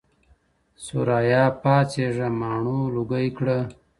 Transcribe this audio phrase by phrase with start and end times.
[0.83, 3.57] ثریا پا څېږه ماڼو لوګی کړه